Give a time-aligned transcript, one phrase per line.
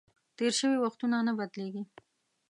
[0.37, 1.83] تېر شوي وختونه نه بدلیږي.